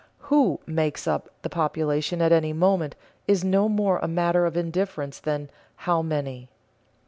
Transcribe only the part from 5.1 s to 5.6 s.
than